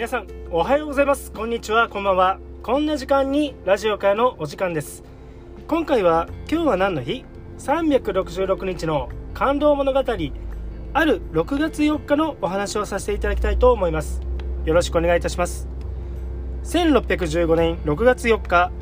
[0.00, 1.30] 皆さんおはようございます。
[1.30, 1.90] こんにちは。
[1.90, 2.38] こんばんは。
[2.62, 5.04] こんな時間にラジオからのお時間です。
[5.68, 7.26] 今回は今日は何の日
[7.58, 10.04] ？366日の感動物語あ
[11.04, 14.22] る6月4日のお話をさせていただきたいと思います。
[14.64, 15.68] よろしくお願いいたします。
[16.64, 18.72] 1615年6月4日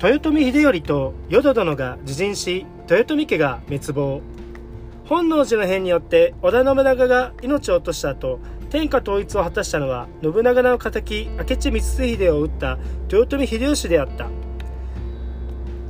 [0.00, 4.20] 豊臣秀頼と淀殿が自陣し豊臣家が滅亡。
[5.06, 8.38] 本能寺の変によって織田信長が命を落とした後
[8.70, 12.78] 天下統一を果たしたのは信長の敵明智光秀を討った
[13.10, 14.28] 豊臣秀吉であった。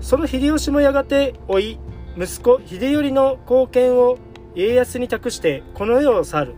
[0.01, 1.79] その秀吉もやがて老い
[2.17, 4.19] 息子秀頼の貢献を
[4.55, 6.55] 家康に託してこの世を去る。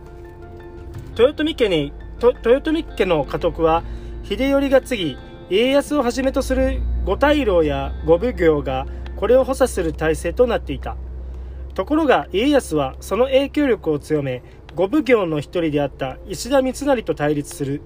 [1.17, 3.83] 豊臣家に豊臣家の家督は
[4.23, 5.17] 秀頼が継ぎ
[5.49, 10.95] 家康をはじめとする五大老や五奉行がこれを補佐する体制となっていた。
[11.73, 14.43] ところが家康はその影響力を強め
[14.75, 17.81] 五奉行の一人であった石田三成と対立する。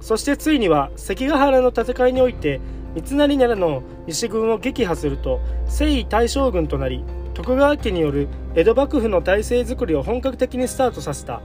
[0.00, 2.60] そしてついには関ヶ原の戦いにおいて
[2.94, 11.40] 三成ならの西軍を撃破すると征夷大将軍となり徳川家による江戸幕府の体制づくりを本格的にスタートさせた。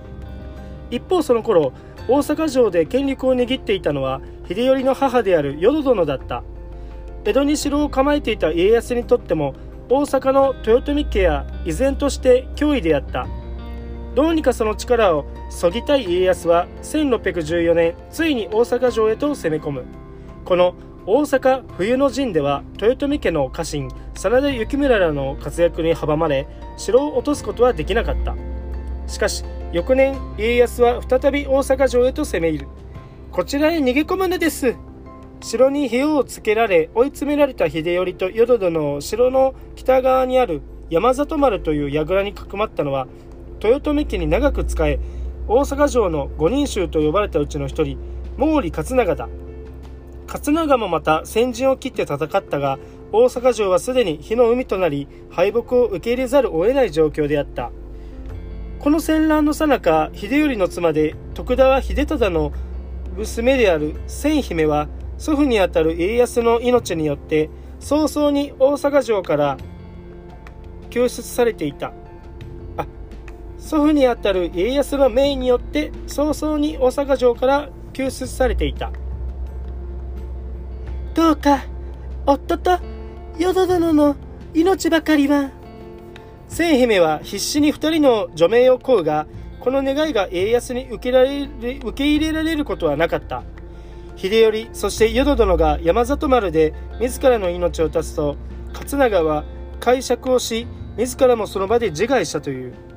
[0.89, 1.73] 一方その頃
[2.07, 6.43] 大阪城で権力を握っていたのは秀頼の母である淀殿だった。
[7.23, 9.53] 江戸に城を構えていた家康にとっても
[9.89, 13.27] 大阪の豊臣家は依然として脅威であった。
[14.15, 19.85] どうにかその力をそぎたい家康は1614年ついに大阪城へと攻め込む。
[20.43, 28.35] この大阪冬の陣では豊臣家の家臣真田幸村らの活躍に阻まれ城を落とすことはできなかった。
[29.07, 32.67] しかし翌年家康は再び大阪城へと攻め入る。
[33.31, 34.75] こちらへ逃げ込むのです。
[35.39, 43.07] 城に火をつけられ追い詰められた秀頼と淀殿を城の北側にある山里丸という櫓にかくまったのは
[43.67, 44.99] 豊臣家に長く仕え
[45.47, 47.97] 大阪城の五人衆と呼ばれたうちの一人
[48.37, 49.27] 毛利勝長だ。
[50.27, 52.79] 勝長もまた先陣を切って戦ったが
[53.11, 57.71] 大阪城はすでに火の海となり敗北を受け入れざるを得ない状況であった。
[58.79, 62.51] この戦乱の最中秀頼の妻で徳川秀忠の
[63.15, 69.57] 娘である千姫は祖父にあたる家康の命によって早々に大阪城から
[70.89, 71.91] 救出されていた。
[73.61, 78.91] 祖父にあたる家康の命によって早々に大阪城から救出されていた。
[81.13, 81.63] どうか
[82.25, 82.79] 夫と
[83.37, 84.15] 淀殿の
[84.53, 85.51] 命ばかりは。
[86.49, 89.25] 千姫は必死に二人の除名を請うが
[89.61, 93.43] この願いが家康に受けられ受け入れられることはなかった。
[94.17, 98.35] 秀頼そして淀殿が山里丸で自らの命を絶つと
[98.73, 99.45] 勝長は
[99.79, 100.67] 解釈をし
[100.97, 102.90] 自らもその場で自害したという。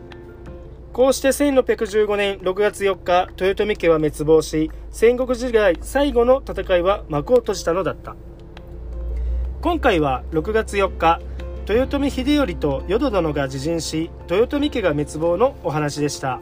[0.94, 8.14] こうして1615年6月4日、豊臣家は滅亡し、戦国時代最後の戦いは幕を閉じたのだった。
[9.60, 11.20] 今回は6月4日、
[11.68, 16.38] 豊臣秀頼と淀殿が自陣し、豊臣家が滅亡のお話でした。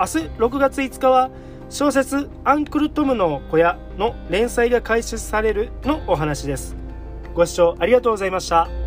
[0.00, 1.30] 明日6月5日は、
[1.68, 6.74] 小説アンクルトムの小屋の連載が開始されるのお話です。
[7.34, 8.85] ご視聴ありがとうございました。